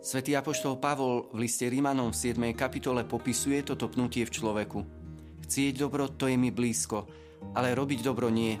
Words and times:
Svetý 0.00 0.32
apoštol 0.32 0.80
Pavol 0.80 1.28
v 1.28 1.44
liste 1.44 1.68
Rímanom 1.68 2.08
v 2.08 2.32
7. 2.32 2.56
kapitole 2.56 3.04
popisuje 3.04 3.60
toto 3.60 3.84
pnutie 3.92 4.24
v 4.24 4.32
človeku. 4.32 4.80
Chcieť 5.44 5.76
dobro, 5.76 6.08
to 6.08 6.24
je 6.24 6.40
mi 6.40 6.48
blízko, 6.48 7.04
ale 7.52 7.76
robiť 7.76 8.00
dobro 8.00 8.32
nie. 8.32 8.56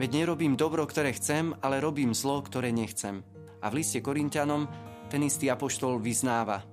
Veď 0.00 0.24
nerobím 0.24 0.56
dobro, 0.56 0.88
ktoré 0.88 1.12
chcem, 1.12 1.52
ale 1.60 1.84
robím 1.84 2.16
zlo, 2.16 2.40
ktoré 2.40 2.72
nechcem. 2.72 3.20
A 3.60 3.68
v 3.68 3.84
liste 3.84 4.00
Korintianom 4.00 4.64
ten 5.12 5.20
istý 5.28 5.52
apoštol 5.52 6.00
vyznáva. 6.00 6.64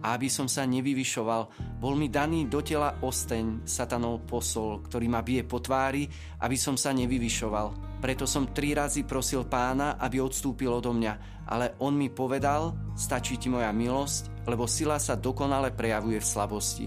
A 0.00 0.16
aby 0.16 0.32
som 0.32 0.48
sa 0.48 0.64
nevyvyšoval, 0.64 1.42
bol 1.76 1.92
mi 1.92 2.08
daný 2.08 2.48
do 2.48 2.64
tela 2.64 2.96
osteň, 3.04 3.68
satanov 3.68 4.24
posol, 4.24 4.80
ktorý 4.84 5.06
ma 5.12 5.20
bije 5.20 5.44
po 5.44 5.60
tvári, 5.60 6.08
aby 6.40 6.56
som 6.56 6.76
sa 6.80 6.96
nevyvyšoval. 6.96 8.00
Preto 8.00 8.24
som 8.24 8.48
tri 8.48 8.72
razy 8.72 9.04
prosil 9.04 9.44
pána, 9.44 10.00
aby 10.00 10.24
odstúpil 10.24 10.72
odo 10.72 10.96
mňa, 10.96 11.44
ale 11.44 11.76
on 11.84 11.92
mi 11.92 12.08
povedal, 12.08 12.72
stačí 12.96 13.36
ti 13.36 13.52
moja 13.52 13.68
milosť, 13.76 14.48
lebo 14.48 14.64
sila 14.64 14.96
sa 14.96 15.20
dokonale 15.20 15.76
prejavuje 15.76 16.16
v 16.16 16.26
slabosti. 16.26 16.86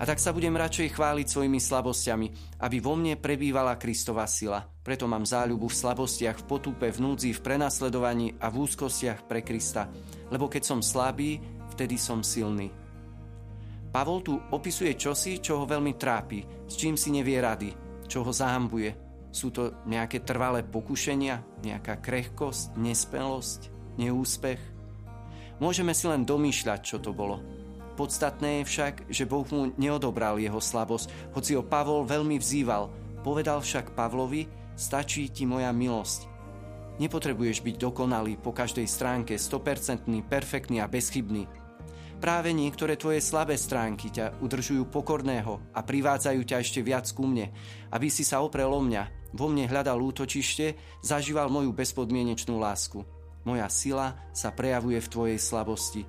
A 0.00 0.08
tak 0.08 0.18
sa 0.18 0.34
budem 0.34 0.56
radšej 0.56 0.98
chváliť 0.98 1.26
svojimi 1.30 1.60
slabosťami, 1.62 2.26
aby 2.64 2.76
vo 2.82 2.98
mne 2.98 3.20
prebývala 3.20 3.78
Kristova 3.78 4.26
sila. 4.26 4.64
Preto 4.82 5.06
mám 5.06 5.22
záľubu 5.22 5.70
v 5.70 5.78
slabostiach, 5.78 6.42
v 6.42 6.48
potúpe, 6.48 6.86
v 6.90 6.98
núdzi, 6.98 7.30
v 7.36 7.44
prenasledovaní 7.44 8.34
a 8.42 8.50
v 8.50 8.66
úzkostiach 8.66 9.30
pre 9.30 9.46
Krista. 9.46 9.86
Lebo 10.32 10.50
keď 10.50 10.62
som 10.64 10.80
slabý, 10.82 11.38
vtedy 11.72 11.96
som 11.96 12.20
silný. 12.20 12.68
Pavol 13.92 14.24
tu 14.24 14.36
opisuje 14.36 14.96
čosi, 14.96 15.40
čo 15.40 15.60
ho 15.60 15.64
veľmi 15.68 15.96
trápi, 15.96 16.68
s 16.68 16.76
čím 16.76 16.96
si 16.96 17.12
nevie 17.12 17.36
rady, 17.40 17.72
čo 18.08 18.24
ho 18.24 18.32
zahambuje, 18.32 18.92
sú 19.32 19.48
to 19.48 19.72
nejaké 19.88 20.20
trvalé 20.20 20.60
pokušenia, 20.60 21.64
nejaká 21.64 22.04
krehkosť, 22.04 22.76
nespelosť, 22.76 23.72
neúspech? 23.96 24.60
Môžeme 25.56 25.96
si 25.96 26.04
len 26.04 26.28
domýšľať, 26.28 26.80
čo 26.84 27.00
to 27.00 27.16
bolo. 27.16 27.40
Podstatné 27.96 28.60
je 28.60 28.68
však, 28.68 28.94
že 29.08 29.28
Boh 29.28 29.44
mu 29.48 29.72
neodobral 29.80 30.36
jeho 30.36 30.60
slabosť, 30.60 31.32
hoci 31.32 31.56
ho 31.56 31.64
Pavol 31.64 32.04
veľmi 32.04 32.36
vzýval. 32.36 32.92
Povedal 33.24 33.64
však 33.64 33.96
Pavlovi, 33.96 34.48
stačí 34.76 35.28
ti 35.32 35.48
moja 35.48 35.72
milosť. 35.72 36.28
Nepotrebuješ 37.00 37.64
byť 37.64 37.76
dokonalý 37.80 38.36
po 38.36 38.52
každej 38.52 38.84
stránke, 38.84 39.40
100%, 39.40 40.08
perfektný 40.28 40.84
a 40.84 40.88
bezchybný. 40.88 41.48
Práve 42.22 42.54
niektoré 42.54 42.94
tvoje 42.94 43.18
slabé 43.18 43.58
stránky 43.58 44.06
ťa 44.06 44.38
udržujú 44.38 44.86
pokorného 44.94 45.58
a 45.74 45.82
privádzajú 45.82 46.46
ťa 46.46 46.56
ešte 46.62 46.78
viac 46.78 47.10
ku 47.10 47.26
mne, 47.26 47.50
aby 47.90 48.06
si 48.06 48.22
sa 48.22 48.38
oprel 48.46 48.70
o 48.70 48.78
mňa, 48.78 49.34
vo 49.34 49.50
mne 49.50 49.66
hľadal 49.66 49.98
útočište, 49.98 50.78
zažíval 51.02 51.50
moju 51.50 51.74
bezpodmienečnú 51.74 52.62
lásku. 52.62 53.02
Moja 53.42 53.66
sila 53.66 54.14
sa 54.30 54.54
prejavuje 54.54 55.02
v 55.02 55.10
tvojej 55.10 55.38
slabosti. 55.42 56.06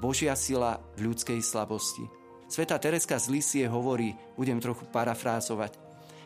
Božia 0.00 0.32
sila 0.40 0.80
v 0.96 1.12
ľudskej 1.12 1.44
slabosti. 1.44 2.08
Sveta 2.48 2.80
Tereska 2.80 3.20
z 3.20 3.28
Lisie 3.28 3.64
hovorí, 3.68 4.16
budem 4.40 4.56
trochu 4.56 4.88
parafrázovať, 4.88 5.76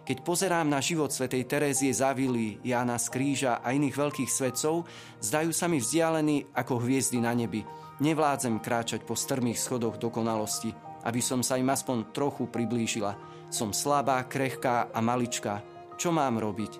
keď 0.06 0.22
pozerám 0.22 0.70
na 0.70 0.78
život 0.78 1.10
svätej 1.10 1.50
Terézie 1.50 1.90
Zavily, 1.90 2.62
Jána 2.62 2.94
z 2.94 3.10
Kríža 3.10 3.58
a 3.58 3.74
iných 3.74 3.98
veľkých 3.98 4.30
svetcov, 4.30 4.86
zdajú 5.18 5.50
sa 5.50 5.66
mi 5.66 5.82
vzdialení 5.82 6.54
ako 6.54 6.78
hviezdy 6.78 7.18
na 7.18 7.34
nebi. 7.34 7.66
Nevládzem 7.98 8.62
kráčať 8.62 9.02
po 9.02 9.18
strmých 9.18 9.58
schodoch 9.58 9.98
dokonalosti, 9.98 10.70
aby 11.02 11.18
som 11.18 11.42
sa 11.42 11.58
im 11.58 11.66
aspoň 11.66 12.14
trochu 12.14 12.46
priblížila. 12.46 13.18
Som 13.50 13.74
slabá, 13.74 14.22
krehká 14.30 14.94
a 14.94 14.98
maličká, 15.02 15.66
čo 15.98 16.14
mám 16.14 16.38
robiť? 16.38 16.72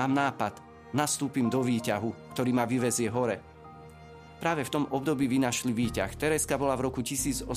Mám 0.00 0.16
nápad. 0.16 0.64
Nastúpim 0.96 1.52
do 1.52 1.60
výťahu, 1.60 2.32
ktorý 2.32 2.56
ma 2.56 2.64
vyvezie 2.64 3.12
hore. 3.12 3.55
Práve 4.36 4.68
v 4.68 4.72
tom 4.72 4.84
období 4.92 5.24
vynašli 5.26 5.72
výťah. 5.72 6.12
Tereska 6.12 6.60
bola 6.60 6.76
v 6.76 6.92
roku 6.92 7.00
1887 7.00 7.48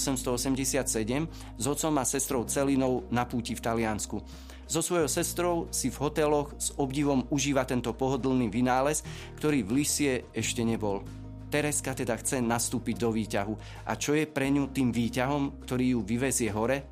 s 1.60 1.66
otcom 1.68 1.94
a 2.00 2.04
sestrou 2.08 2.48
Celinou 2.48 3.04
na 3.12 3.28
púti 3.28 3.52
v 3.52 3.62
Taliansku. 3.62 4.24
So 4.70 4.86
svojou 4.86 5.10
sestrou 5.10 5.56
si 5.74 5.90
v 5.90 5.98
hoteloch 5.98 6.54
s 6.56 6.70
obdivom 6.78 7.26
užíva 7.34 7.66
tento 7.66 7.90
pohodlný 7.98 8.54
vynález, 8.54 9.02
ktorý 9.42 9.66
v 9.66 9.82
Lisie 9.82 10.30
ešte 10.30 10.62
nebol. 10.62 11.02
Tereska 11.50 11.98
teda 11.98 12.14
chce 12.14 12.38
nastúpiť 12.46 12.96
do 13.02 13.10
výťahu. 13.10 13.54
A 13.90 13.98
čo 13.98 14.14
je 14.14 14.30
pre 14.30 14.54
ňu 14.54 14.70
tým 14.70 14.94
výťahom, 14.94 15.66
ktorý 15.66 15.98
ju 15.98 16.00
vyvezie 16.06 16.54
hore? 16.54 16.86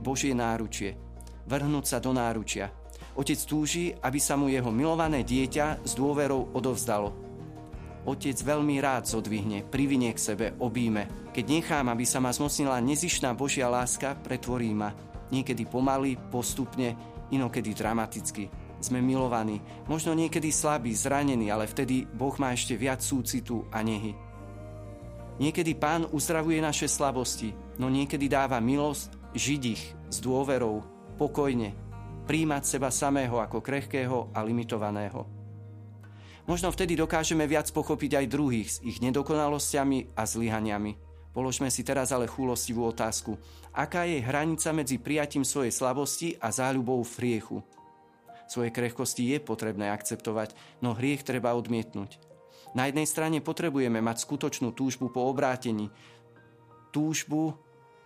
Božie 0.00 0.32
náručie. 0.32 0.96
Vrhnúť 1.44 1.84
sa 1.84 2.00
do 2.00 2.16
náručia. 2.16 2.72
Otec 3.20 3.36
túži, 3.44 3.92
aby 4.00 4.16
sa 4.16 4.40
mu 4.40 4.48
jeho 4.48 4.72
milované 4.72 5.20
dieťa 5.20 5.84
s 5.84 5.92
dôverou 5.92 6.56
odovzdalo. 6.56 7.19
Otec 8.00 8.32
veľmi 8.40 8.80
rád 8.80 9.04
zodvihne, 9.04 9.60
privinie 9.68 10.16
k 10.16 10.20
sebe, 10.32 10.46
obíme. 10.56 11.30
Keď 11.36 11.44
nechám, 11.44 11.86
aby 11.92 12.08
sa 12.08 12.16
ma 12.16 12.32
zmocnila 12.32 12.80
nezišná 12.80 13.36
Božia 13.36 13.68
láska, 13.68 14.16
pretvorí 14.16 14.72
ma. 14.72 14.96
Niekedy 15.28 15.68
pomaly, 15.68 16.16
postupne, 16.32 16.96
inokedy 17.28 17.76
dramaticky. 17.76 18.48
Sme 18.80 19.04
milovaní, 19.04 19.60
možno 19.84 20.16
niekedy 20.16 20.48
slabí, 20.48 20.96
zranení, 20.96 21.52
ale 21.52 21.68
vtedy 21.68 22.08
Boh 22.08 22.32
má 22.40 22.56
ešte 22.56 22.72
viac 22.80 23.04
súcitu 23.04 23.68
a 23.68 23.84
nehy. 23.84 24.16
Niekedy 25.40 25.76
Pán 25.76 26.08
uzdravuje 26.08 26.60
naše 26.60 26.88
slabosti, 26.88 27.52
no 27.76 27.92
niekedy 27.92 28.28
dáva 28.28 28.60
milosť 28.60 29.36
žiť 29.36 29.62
ich 29.68 29.82
s 30.08 30.16
dôverou, 30.20 30.84
pokojne, 31.20 31.76
príjmať 32.24 32.62
seba 32.64 32.88
samého 32.88 33.40
ako 33.40 33.60
krehkého 33.60 34.32
a 34.32 34.40
limitovaného. 34.44 35.39
Možno 36.50 36.74
vtedy 36.74 36.98
dokážeme 36.98 37.46
viac 37.46 37.70
pochopiť 37.70 38.18
aj 38.18 38.26
druhých 38.26 38.68
s 38.74 38.82
ich 38.82 38.98
nedokonalosťami 38.98 40.18
a 40.18 40.26
zlyhaniami. 40.26 40.98
Položme 41.30 41.70
si 41.70 41.86
teraz 41.86 42.10
ale 42.10 42.26
chúlostivú 42.26 42.90
otázku. 42.90 43.38
Aká 43.70 44.02
je 44.02 44.18
hranica 44.18 44.74
medzi 44.74 44.98
prijatím 44.98 45.46
svojej 45.46 45.70
slabosti 45.70 46.34
a 46.42 46.50
záľubou 46.50 47.06
v 47.06 47.12
hriechu? 47.22 47.62
Svoje 48.50 48.74
krehkosti 48.74 49.30
je 49.30 49.38
potrebné 49.38 49.94
akceptovať, 49.94 50.58
no 50.82 50.90
hriech 50.90 51.22
treba 51.22 51.54
odmietnúť. 51.54 52.18
Na 52.74 52.90
jednej 52.90 53.06
strane 53.06 53.38
potrebujeme 53.38 54.02
mať 54.02 54.26
skutočnú 54.26 54.74
túžbu 54.74 55.06
po 55.06 55.30
obrátení, 55.30 55.86
túžbu 56.90 57.54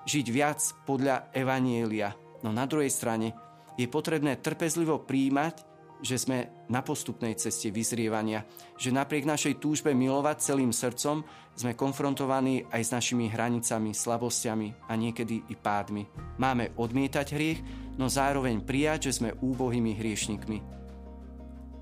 žiť 0.05 0.26
viac 0.28 0.61
podľa 0.84 1.32
Evanielia, 1.32 2.12
no 2.44 2.53
na 2.53 2.69
druhej 2.69 2.93
strane 2.93 3.32
je 3.81 3.88
potrebné 3.88 4.37
trpezlivo 4.37 5.00
príjmať, 5.00 5.73
že 6.03 6.21
sme 6.21 6.66
na 6.69 6.82
postupnej 6.82 7.38
ceste 7.38 7.71
vyzrievania, 7.71 8.44
že 8.77 8.93
napriek 8.93 9.25
našej 9.25 9.62
túžbe 9.62 9.94
milovať 9.94 10.37
celým 10.43 10.75
srdcom 10.75 11.22
sme 11.55 11.78
konfrontovaní 11.78 12.66
aj 12.69 12.82
s 12.82 12.91
našimi 12.94 13.31
hranicami, 13.31 13.94
slabosťami 13.94 14.91
a 14.91 14.93
niekedy 14.99 15.47
i 15.49 15.55
pádmi. 15.55 16.05
Máme 16.41 16.75
odmietať 16.75 17.27
hriech, 17.32 17.60
no 17.97 18.10
zároveň 18.10 18.60
prijať, 18.66 19.10
že 19.10 19.22
sme 19.22 19.37
úbohými 19.38 19.94
hriešnikmi. 19.94 20.59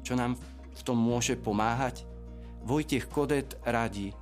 Čo 0.04 0.14
nám 0.18 0.36
v 0.72 0.82
tom 0.84 0.98
môže 1.00 1.38
pomáhať? 1.38 2.04
Vojtech 2.62 3.10
Kodet 3.10 3.58
radí. 3.64 4.14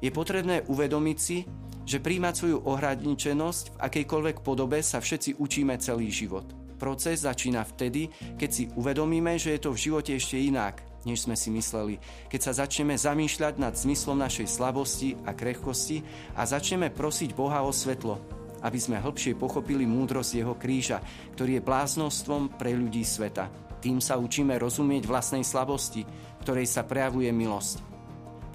Je 0.00 0.08
potrebné 0.08 0.64
uvedomiť 0.64 1.18
si, 1.20 1.44
že 1.84 2.00
príjmať 2.00 2.34
svoju 2.36 2.58
ohradničenosť 2.64 3.64
v 3.76 3.80
akejkoľvek 3.84 4.36
podobe 4.40 4.80
sa 4.80 5.02
všetci 5.02 5.36
učíme 5.36 5.76
celý 5.76 6.08
život– 6.08 6.46
Proces 6.80 7.28
začína 7.28 7.60
vtedy, 7.68 8.08
keď 8.40 8.50
si 8.50 8.64
uvedomíme, 8.72 9.36
že 9.36 9.52
je 9.52 9.60
to 9.60 9.76
v 9.76 9.82
živote 9.84 10.16
ešte 10.16 10.40
inak, 10.40 10.80
než 11.04 11.28
sme 11.28 11.36
si 11.36 11.52
mysleli. 11.52 12.00
Keď 12.32 12.40
sa 12.40 12.64
začneme 12.64 12.96
zamýšľať 12.96 13.60
nad 13.60 13.76
zmyslom 13.76 14.16
našej 14.16 14.48
slabosti 14.48 15.12
a 15.28 15.36
krehkosti 15.36 16.00
a 16.40 16.48
začneme 16.48 16.88
prosiť 16.88 17.36
Boha 17.36 17.60
o 17.60 17.68
svetlo, 17.68 18.16
aby 18.64 18.80
sme 18.80 18.96
hĺbšie 18.96 19.36
pochopili 19.36 19.84
múdrosť 19.84 20.40
Jeho 20.40 20.56
kríža, 20.56 21.04
ktorý 21.36 21.60
je 21.60 21.66
bláznostvom 21.68 22.56
pre 22.56 22.72
ľudí 22.72 23.04
sveta. 23.04 23.52
Tým 23.84 24.00
sa 24.00 24.16
učíme 24.16 24.56
rozumieť 24.56 25.04
vlastnej 25.04 25.44
slabosti, 25.44 26.08
ktorej 26.40 26.64
sa 26.64 26.88
prejavuje 26.88 27.28
milosť. 27.28 27.84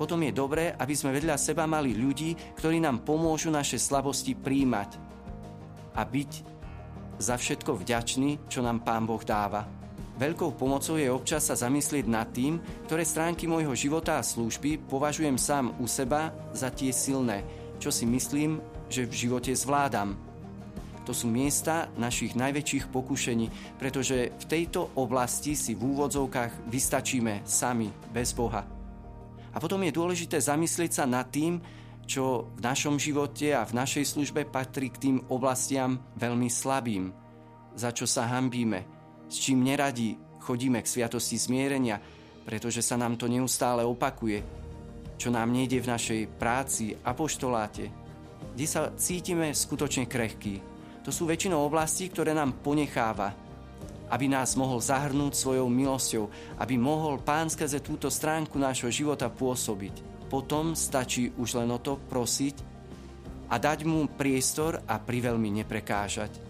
Potom 0.01 0.17
je 0.25 0.33
dobré, 0.33 0.73
aby 0.73 0.97
sme 0.97 1.13
vedľa 1.13 1.37
seba 1.37 1.69
mali 1.69 1.93
ľudí, 1.93 2.57
ktorí 2.57 2.81
nám 2.81 3.05
pomôžu 3.05 3.53
naše 3.53 3.77
slabosti 3.77 4.33
príjmať 4.33 4.97
a 5.95 6.03
byť 6.03 6.54
za 7.19 7.35
všetko 7.39 7.79
vďačný, 7.79 8.51
čo 8.51 8.59
nám 8.65 8.83
Pán 8.83 9.07
Boh 9.07 9.21
dáva. 9.23 9.65
Veľkou 10.15 10.55
pomocou 10.55 10.95
je 10.95 11.11
občas 11.11 11.43
sa 11.43 11.59
zamyslieť 11.59 12.07
nad 12.07 12.31
tým, 12.31 12.63
ktoré 12.87 13.03
stránky 13.03 13.51
môjho 13.51 13.75
života 13.75 14.15
a 14.15 14.23
služby 14.23 14.87
považujem 14.87 15.35
sám 15.35 15.75
u 15.75 15.85
seba 15.91 16.31
za 16.55 16.71
tie 16.71 16.95
silné, 16.95 17.43
čo 17.83 17.91
si 17.91 18.07
myslím, 18.07 18.63
že 18.87 19.03
v 19.03 19.27
živote 19.27 19.51
zvládam. 19.51 20.15
To 21.03 21.13
sú 21.13 21.27
miesta 21.27 21.91
našich 21.99 22.33
najväčších 22.33 22.89
pokušení, 22.89 23.77
pretože 23.77 24.33
v 24.33 24.45
tejto 24.47 24.95
oblasti 24.97 25.53
si 25.53 25.75
v 25.75 25.83
úvodzovkách 25.83 26.71
vystačíme 26.71 27.45
sami, 27.45 27.91
bez 28.09 28.31
Boha. 28.31 28.65
A 29.51 29.57
potom 29.61 29.83
je 29.83 29.93
dôležité 29.93 30.41
zamyslieť 30.41 31.03
sa 31.03 31.05
nad 31.05 31.27
tým, 31.27 31.61
čo 32.05 32.53
v 32.53 32.61
našom 32.61 33.01
živote 33.01 33.53
a 33.57 33.65
v 33.65 33.75
našej 33.77 34.05
službe 34.05 34.45
patrí 34.45 34.93
k 34.93 35.01
tým 35.09 35.17
oblastiam 35.33 35.97
veľmi 36.17 36.49
slabým, 36.49 37.09
za 37.75 37.91
čo 37.91 38.05
sa 38.05 38.29
hambíme, 38.29 38.85
s 39.27 39.41
čím 39.41 39.65
neradi 39.65 40.15
chodíme 40.45 40.79
k 40.85 40.87
sviatosti 40.87 41.35
zmierenia, 41.41 41.97
pretože 42.45 42.85
sa 42.85 42.93
nám 42.95 43.17
to 43.17 43.25
neustále 43.25 43.81
opakuje, 43.81 44.45
čo 45.17 45.33
nám 45.33 45.49
nejde 45.49 45.81
v 45.81 45.89
našej 45.89 46.21
práci, 46.37 46.93
apoštoláte, 46.93 47.89
kde 48.53 48.65
sa 48.69 48.93
cítime 48.93 49.49
skutočne 49.49 50.05
krehkí. 50.05 50.61
To 51.01 51.09
sú 51.09 51.25
väčšinou 51.25 51.65
oblasti, 51.65 52.09
ktoré 52.13 52.37
nám 52.37 52.61
ponecháva, 52.61 53.33
aby 54.13 54.29
nás 54.29 54.53
mohol 54.53 54.77
zahrnúť 54.77 55.33
svojou 55.33 55.65
milosťou, 55.65 56.29
aby 56.61 56.77
mohol 56.77 57.17
Pán 57.17 57.49
skrze 57.49 57.81
túto 57.81 58.13
stránku 58.13 58.61
nášho 58.61 58.93
života 58.93 59.25
pôsobiť. 59.33 60.14
Potom 60.25 60.73
stačí 60.73 61.31
už 61.37 61.61
len 61.61 61.69
o 61.69 61.79
to 61.79 61.97
prosiť 61.97 62.55
a 63.49 63.61
dať 63.61 63.85
mu 63.85 64.09
priestor 64.09 64.81
a 64.89 64.97
priveľmi 64.97 65.61
neprekážať. 65.61 66.41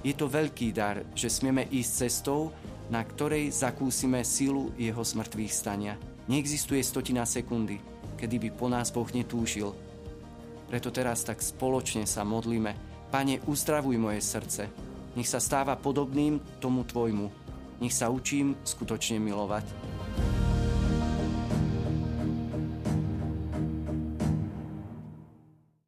Je 0.00 0.16
to 0.16 0.32
veľký 0.32 0.72
dar, 0.72 1.04
že 1.12 1.28
smieme 1.28 1.68
ísť 1.68 1.92
cestou, 2.08 2.50
na 2.90 3.04
ktorej 3.04 3.52
zakúsime 3.52 4.24
silu 4.26 4.72
jeho 4.74 5.04
smrtvých 5.04 5.52
stania. 5.52 5.94
Neexistuje 6.26 6.82
stotina 6.82 7.22
sekundy, 7.28 7.78
kedy 8.18 8.36
by 8.42 8.48
po 8.56 8.66
nás 8.66 8.90
Boh 8.90 9.06
netúžil. 9.12 9.70
Preto 10.66 10.90
teraz 10.90 11.22
tak 11.26 11.42
spoločne 11.42 12.06
sa 12.06 12.22
modlíme. 12.26 12.74
Pane, 13.10 13.42
uzdravuj 13.46 13.98
moje 13.98 14.22
srdce. 14.22 14.70
Nech 15.18 15.26
sa 15.26 15.42
stáva 15.42 15.74
podobným 15.74 16.38
tomu 16.62 16.86
Tvojmu. 16.86 17.26
Nech 17.82 17.94
sa 17.94 18.06
učím 18.06 18.54
skutočne 18.62 19.18
milovať. 19.18 19.89